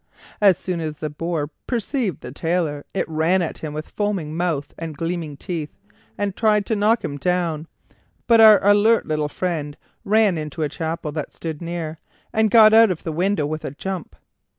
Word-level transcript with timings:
As 0.41 0.57
soon 0.57 0.81
as 0.81 0.95
the 0.95 1.11
boar 1.11 1.51
perceived 1.67 2.21
the 2.21 2.31
Tailor 2.31 2.83
it 2.91 3.07
ran 3.07 3.43
at 3.43 3.59
him 3.59 3.71
with 3.71 3.91
foaming 3.91 4.35
mouth 4.35 4.73
and 4.79 4.97
gleaming 4.97 5.37
teeth, 5.37 5.77
and 6.17 6.35
tried 6.35 6.65
to 6.65 6.75
knock 6.75 7.03
him 7.03 7.17
down; 7.17 7.67
but 8.25 8.41
our 8.41 8.57
alert 8.67 9.05
little 9.07 9.29
friend 9.29 9.77
ran 10.03 10.39
into 10.39 10.63
a 10.63 10.69
chapel 10.69 11.11
that 11.11 11.33
stood 11.33 11.61
near, 11.61 11.99
and 12.33 12.49
got 12.49 12.73
out 12.73 12.89
of 12.89 13.03
the 13.03 13.11
window 13.11 13.45
with 13.45 13.63
a 13.63 13.69
jump. 13.69 14.15